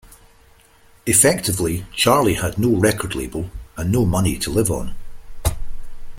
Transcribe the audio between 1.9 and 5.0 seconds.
Charlie had no record label and no money to live on.